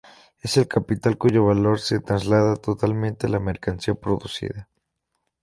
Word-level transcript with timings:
Es 0.39 0.57
el 0.57 0.67
capital 0.67 1.15
cuyo 1.19 1.45
valor 1.45 1.79
se 1.79 1.99
traslada 1.99 2.55
totalmente 2.55 3.27
a 3.27 3.29
la 3.29 3.39
mercancía 3.39 3.93
producida. 3.93 4.67